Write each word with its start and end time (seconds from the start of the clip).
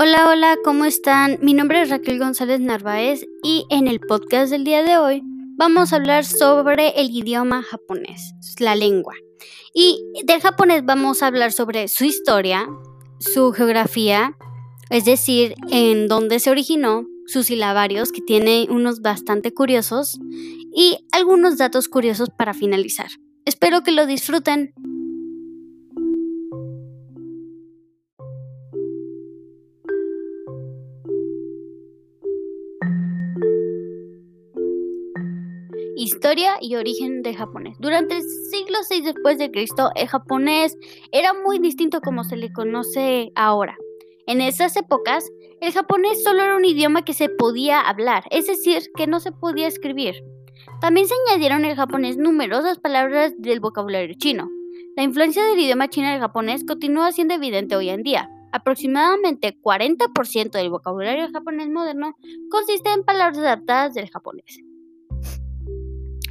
Hola, 0.00 0.28
hola, 0.28 0.56
¿cómo 0.62 0.84
están? 0.84 1.38
Mi 1.42 1.54
nombre 1.54 1.82
es 1.82 1.90
Raquel 1.90 2.20
González 2.20 2.60
Narváez 2.60 3.26
y 3.42 3.66
en 3.68 3.88
el 3.88 3.98
podcast 3.98 4.52
del 4.52 4.62
día 4.62 4.84
de 4.84 4.96
hoy 4.96 5.22
vamos 5.56 5.92
a 5.92 5.96
hablar 5.96 6.24
sobre 6.24 6.90
el 6.90 7.10
idioma 7.10 7.64
japonés, 7.64 8.32
la 8.60 8.76
lengua. 8.76 9.14
Y 9.74 10.00
del 10.24 10.40
japonés 10.40 10.84
vamos 10.86 11.20
a 11.20 11.26
hablar 11.26 11.50
sobre 11.50 11.88
su 11.88 12.04
historia, 12.04 12.68
su 13.18 13.50
geografía, 13.50 14.36
es 14.88 15.04
decir, 15.04 15.56
en 15.68 16.06
dónde 16.06 16.38
se 16.38 16.52
originó, 16.52 17.04
sus 17.26 17.46
silabarios, 17.46 18.12
que 18.12 18.20
tiene 18.20 18.68
unos 18.70 19.00
bastante 19.00 19.52
curiosos, 19.52 20.20
y 20.76 20.98
algunos 21.10 21.58
datos 21.58 21.88
curiosos 21.88 22.30
para 22.30 22.54
finalizar. 22.54 23.08
Espero 23.44 23.82
que 23.82 23.90
lo 23.90 24.06
disfruten. 24.06 24.72
Historia 36.00 36.58
y 36.60 36.76
origen 36.76 37.22
del 37.22 37.34
japonés. 37.34 37.76
Durante 37.80 38.14
el 38.14 38.22
siglo 38.22 38.78
VI 38.88 39.00
después 39.00 39.36
de 39.36 39.50
Cristo, 39.50 39.90
el 39.96 40.06
japonés 40.06 40.76
era 41.10 41.34
muy 41.34 41.58
distinto 41.58 42.00
como 42.00 42.22
se 42.22 42.36
le 42.36 42.52
conoce 42.52 43.32
ahora. 43.34 43.76
En 44.28 44.40
esas 44.40 44.76
épocas, 44.76 45.28
el 45.60 45.72
japonés 45.72 46.22
solo 46.22 46.44
era 46.44 46.54
un 46.54 46.64
idioma 46.64 47.04
que 47.04 47.14
se 47.14 47.28
podía 47.28 47.80
hablar, 47.80 48.22
es 48.30 48.46
decir, 48.46 48.84
que 48.96 49.08
no 49.08 49.18
se 49.18 49.32
podía 49.32 49.66
escribir. 49.66 50.14
También 50.80 51.08
se 51.08 51.14
añadieron 51.26 51.64
al 51.64 51.74
japonés 51.74 52.16
numerosas 52.16 52.78
palabras 52.78 53.32
del 53.36 53.58
vocabulario 53.58 54.14
chino. 54.16 54.48
La 54.96 55.02
influencia 55.02 55.44
del 55.46 55.58
idioma 55.58 55.88
chino 55.88 56.08
el 56.10 56.20
japonés 56.20 56.64
continúa 56.64 57.10
siendo 57.10 57.34
evidente 57.34 57.74
hoy 57.74 57.88
en 57.88 58.04
día. 58.04 58.30
Aproximadamente 58.52 59.58
40% 59.60 60.52
del 60.52 60.70
vocabulario 60.70 61.28
japonés 61.32 61.68
moderno 61.70 62.14
consiste 62.52 62.92
en 62.92 63.02
palabras 63.02 63.38
adaptadas 63.38 63.94
del 63.94 64.08
japonés. 64.08 64.60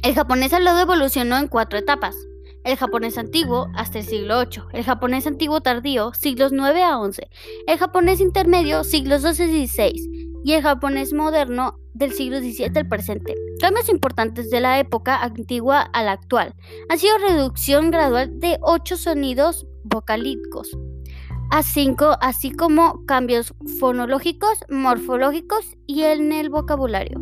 El 0.02 0.14
japonés 0.14 0.52
hablado 0.52 0.80
evolucionó 0.80 1.36
en 1.38 1.48
cuatro 1.48 1.78
etapas. 1.78 2.14
El 2.64 2.76
japonés 2.76 3.18
antiguo 3.18 3.68
hasta 3.74 3.98
el 3.98 4.04
siglo 4.04 4.38
VIII, 4.40 4.62
el 4.72 4.84
japonés 4.84 5.26
antiguo 5.26 5.60
tardío, 5.60 6.12
siglos 6.14 6.52
9 6.52 6.82
a 6.82 6.98
11, 6.98 7.28
el 7.66 7.78
japonés 7.78 8.20
intermedio, 8.20 8.84
siglos 8.84 9.22
12 9.22 9.46
y 9.46 9.52
16, 9.52 10.08
y 10.44 10.52
el 10.52 10.62
japonés 10.62 11.12
moderno 11.12 11.78
del 11.94 12.12
siglo 12.12 12.38
XVII 12.38 12.72
al 12.76 12.88
presente. 12.88 13.34
Cambios 13.60 13.88
importantes 13.88 14.50
de 14.50 14.60
la 14.60 14.78
época 14.78 15.20
antigua 15.20 15.80
a 15.80 16.02
la 16.02 16.12
actual 16.12 16.54
han 16.88 16.98
sido 16.98 17.18
reducción 17.18 17.90
gradual 17.90 18.38
de 18.38 18.58
ocho 18.60 18.96
sonidos 18.96 19.66
vocálicos 19.84 20.76
a 21.50 21.62
cinco, 21.62 22.16
así 22.20 22.50
como 22.50 23.04
cambios 23.06 23.54
fonológicos, 23.80 24.64
morfológicos 24.68 25.76
y 25.86 26.02
en 26.02 26.32
el 26.32 26.50
vocabulario. 26.50 27.20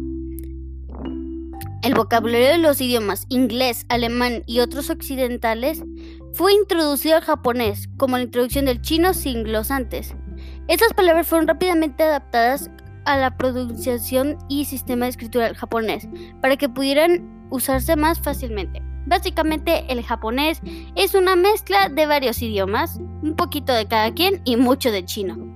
El 1.87 1.95
vocabulario 1.95 2.49
de 2.49 2.59
los 2.59 2.81
idiomas 2.81 3.27
inglés, 3.29 3.87
alemán 3.89 4.43
y 4.45 4.59
otros 4.59 4.91
occidentales 4.91 5.85
fue 6.33 6.53
introducido 6.53 7.15
al 7.15 7.23
japonés, 7.23 7.89
como 7.97 8.17
la 8.17 8.25
introducción 8.25 8.65
del 8.65 8.83
chino 8.83 9.15
siglos 9.15 9.71
antes. 9.71 10.17
Estas 10.67 10.93
palabras 10.95 11.29
fueron 11.29 11.47
rápidamente 11.47 12.03
adaptadas 12.03 12.73
a 13.05 13.17
la 13.19 13.37
pronunciación 13.37 14.37
y 14.49 14.65
sistema 14.65 15.05
de 15.05 15.11
escritura 15.11 15.55
japonés 15.55 16.09
para 16.43 16.57
que 16.57 16.69
pudieran 16.69 17.47
usarse 17.51 17.95
más 17.95 18.19
fácilmente. 18.19 18.83
Básicamente 19.07 19.85
el 19.89 20.03
japonés 20.03 20.61
es 20.97 21.15
una 21.15 21.37
mezcla 21.37 21.89
de 21.89 22.05
varios 22.07 22.43
idiomas, 22.43 22.99
un 23.23 23.37
poquito 23.37 23.73
de 23.73 23.87
cada 23.87 24.13
quien 24.13 24.43
y 24.45 24.57
mucho 24.57 24.91
de 24.91 25.05
chino. 25.05 25.56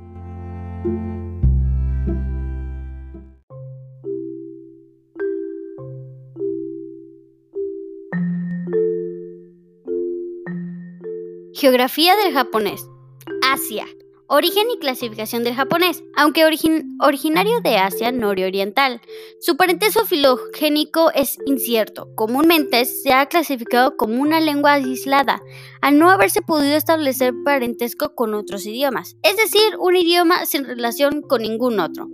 Geografía 11.61 12.17
del 12.17 12.33
japonés. 12.33 12.89
Asia. 13.43 13.85
Origen 14.29 14.71
y 14.71 14.79
clasificación 14.79 15.45
del 15.45 15.55
japonés. 15.55 16.03
Aunque 16.17 16.47
originario 16.47 17.61
de 17.61 17.77
Asia 17.77 18.11
nororiental, 18.13 19.03
su 19.41 19.59
parentesco 19.59 20.07
filogénico 20.07 21.13
es 21.13 21.37
incierto. 21.45 22.09
Comúnmente 22.15 22.87
se 22.87 23.13
ha 23.13 23.27
clasificado 23.27 23.99
como 23.99 24.23
una 24.23 24.41
lengua 24.41 24.73
aislada, 24.73 25.43
al 25.83 25.99
no 25.99 26.09
haberse 26.09 26.41
podido 26.41 26.77
establecer 26.77 27.35
parentesco 27.45 28.15
con 28.15 28.33
otros 28.33 28.65
idiomas, 28.65 29.19
es 29.23 29.37
decir, 29.37 29.77
un 29.79 29.97
idioma 29.97 30.47
sin 30.47 30.65
relación 30.65 31.21
con 31.21 31.43
ningún 31.43 31.79
otro. 31.79 32.09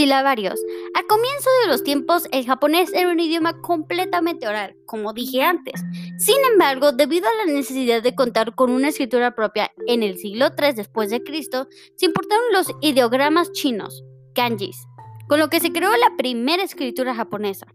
Silabarios. 0.00 0.58
Al 0.94 1.06
comienzo 1.06 1.50
de 1.62 1.68
los 1.68 1.84
tiempos, 1.84 2.26
el 2.32 2.46
japonés 2.46 2.90
era 2.94 3.10
un 3.10 3.20
idioma 3.20 3.60
completamente 3.60 4.48
oral, 4.48 4.74
como 4.86 5.12
dije 5.12 5.42
antes. 5.42 5.84
Sin 6.16 6.36
embargo, 6.50 6.92
debido 6.92 7.28
a 7.28 7.44
la 7.44 7.52
necesidad 7.52 8.02
de 8.02 8.14
contar 8.14 8.54
con 8.54 8.70
una 8.70 8.88
escritura 8.88 9.34
propia 9.34 9.70
en 9.86 10.02
el 10.02 10.16
siglo 10.16 10.46
III 10.58 10.72
después 10.72 11.10
de 11.10 11.22
Cristo, 11.22 11.68
se 11.96 12.06
importaron 12.06 12.46
los 12.50 12.68
ideogramas 12.80 13.52
chinos, 13.52 14.02
kanjis, 14.34 14.86
con 15.28 15.38
lo 15.38 15.50
que 15.50 15.60
se 15.60 15.70
creó 15.70 15.90
la 15.90 16.16
primera 16.16 16.62
escritura 16.62 17.14
japonesa. 17.14 17.66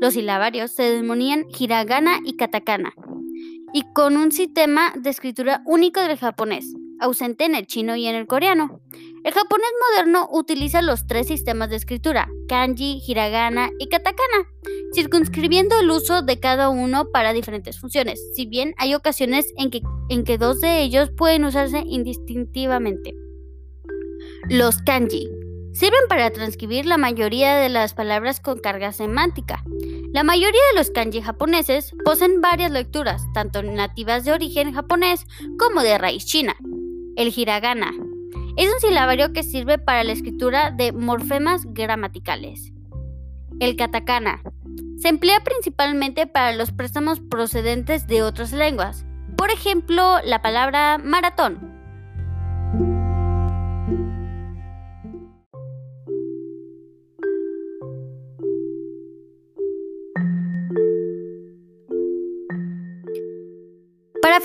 Los 0.00 0.14
silabarios 0.14 0.72
se 0.72 0.82
demonían 0.82 1.46
hiragana 1.60 2.18
y 2.24 2.36
katakana, 2.36 2.92
y 3.72 3.84
con 3.94 4.16
un 4.16 4.32
sistema 4.32 4.92
de 4.96 5.10
escritura 5.10 5.62
único 5.64 6.00
del 6.00 6.18
japonés, 6.18 6.74
ausente 6.98 7.44
en 7.44 7.54
el 7.54 7.68
chino 7.68 7.94
y 7.94 8.08
en 8.08 8.16
el 8.16 8.26
coreano. 8.26 8.80
El 9.24 9.32
japonés 9.32 9.70
moderno 9.90 10.28
utiliza 10.30 10.80
los 10.80 11.06
tres 11.06 11.26
sistemas 11.26 11.70
de 11.70 11.76
escritura, 11.76 12.28
kanji, 12.48 13.02
hiragana 13.06 13.70
y 13.78 13.88
katakana, 13.88 14.48
circunscribiendo 14.94 15.78
el 15.80 15.90
uso 15.90 16.22
de 16.22 16.38
cada 16.38 16.68
uno 16.68 17.10
para 17.10 17.32
diferentes 17.32 17.80
funciones, 17.80 18.20
si 18.34 18.46
bien 18.46 18.74
hay 18.78 18.94
ocasiones 18.94 19.52
en 19.56 19.70
que, 19.70 19.82
en 20.08 20.24
que 20.24 20.38
dos 20.38 20.60
de 20.60 20.82
ellos 20.82 21.10
pueden 21.16 21.44
usarse 21.44 21.82
indistintivamente. 21.84 23.14
Los 24.48 24.78
kanji 24.82 25.28
sirven 25.72 26.08
para 26.08 26.30
transcribir 26.30 26.86
la 26.86 26.96
mayoría 26.96 27.56
de 27.56 27.68
las 27.68 27.94
palabras 27.94 28.40
con 28.40 28.58
carga 28.60 28.92
semántica. 28.92 29.64
La 30.12 30.22
mayoría 30.22 30.62
de 30.72 30.78
los 30.78 30.90
kanji 30.90 31.20
japoneses 31.20 31.92
poseen 32.04 32.40
varias 32.40 32.70
lecturas, 32.70 33.22
tanto 33.34 33.62
nativas 33.62 34.24
de 34.24 34.32
origen 34.32 34.72
japonés 34.72 35.26
como 35.58 35.82
de 35.82 35.98
raíz 35.98 36.24
china. 36.24 36.56
El 37.16 37.32
hiragana 37.36 37.92
es 38.58 38.72
un 38.74 38.80
silabario 38.80 39.32
que 39.32 39.44
sirve 39.44 39.78
para 39.78 40.02
la 40.02 40.10
escritura 40.10 40.72
de 40.72 40.92
morfemas 40.92 41.62
gramaticales. 41.64 42.72
El 43.60 43.76
katakana 43.76 44.42
se 44.98 45.08
emplea 45.08 45.44
principalmente 45.44 46.26
para 46.26 46.52
los 46.52 46.72
préstamos 46.72 47.20
procedentes 47.20 48.08
de 48.08 48.24
otras 48.24 48.52
lenguas. 48.52 49.06
Por 49.36 49.52
ejemplo, 49.52 50.18
la 50.24 50.42
palabra 50.42 50.98
maratón. 50.98 51.77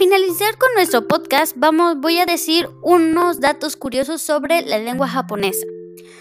Finalizar 0.03 0.57
con 0.57 0.67
nuestro 0.75 1.07
podcast, 1.07 1.53
vamos, 1.55 1.95
voy 1.97 2.19
a 2.19 2.25
decir 2.25 2.67
unos 2.81 3.39
datos 3.39 3.77
curiosos 3.77 4.21
sobre 4.21 4.61
la 4.61 4.77
lengua 4.77 5.07
japonesa. 5.07 5.65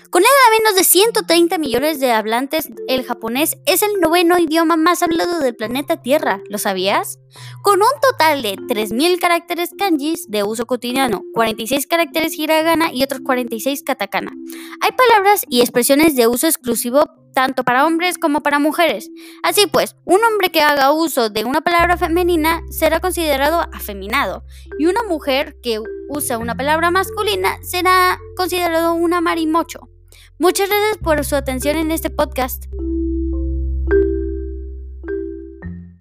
Con 0.08 0.22
nada 0.22 0.56
menos 0.56 0.76
de 0.76 0.84
130 0.84 1.58
millones 1.58 1.98
de 1.98 2.12
hablantes, 2.12 2.68
el 2.86 3.02
japonés 3.02 3.56
es 3.66 3.82
el 3.82 3.98
noveno 4.00 4.38
idioma 4.38 4.76
más 4.76 5.02
hablado 5.02 5.40
del 5.40 5.56
planeta 5.56 6.00
Tierra. 6.00 6.40
¿Lo 6.48 6.58
sabías? 6.58 7.18
Con 7.62 7.80
un 7.80 8.00
total 8.00 8.42
de 8.42 8.54
3.000 8.54 9.18
caracteres 9.18 9.70
kanjis 9.76 10.30
de 10.30 10.44
uso 10.44 10.66
cotidiano, 10.66 11.24
46 11.34 11.88
caracteres 11.88 12.38
hiragana 12.38 12.92
y 12.92 13.02
otros 13.02 13.22
46 13.22 13.82
katakana. 13.82 14.30
Hay 14.80 14.92
palabras 14.92 15.42
y 15.48 15.60
expresiones 15.60 16.14
de 16.14 16.28
uso 16.28 16.46
exclusivo 16.46 17.06
tanto 17.32 17.64
para 17.64 17.86
hombres 17.86 18.18
como 18.18 18.42
para 18.42 18.58
mujeres. 18.58 19.10
Así 19.42 19.66
pues, 19.66 19.96
un 20.04 20.22
hombre 20.24 20.50
que 20.50 20.60
haga 20.60 20.92
uso 20.92 21.30
de 21.30 21.44
una 21.44 21.60
palabra 21.60 21.96
femenina 21.96 22.62
será 22.70 23.00
considerado 23.00 23.62
afeminado 23.72 24.44
y 24.78 24.86
una 24.86 25.02
mujer 25.02 25.56
que 25.62 25.80
usa 26.08 26.38
una 26.38 26.54
palabra 26.54 26.90
masculina 26.90 27.58
será 27.62 28.18
considerado 28.36 28.94
una 28.94 29.20
marimocho. 29.20 29.88
Muchas 30.38 30.68
gracias 30.68 30.98
por 30.98 31.24
su 31.24 31.36
atención 31.36 31.76
en 31.76 31.90
este 31.90 32.10
podcast. 32.10 32.64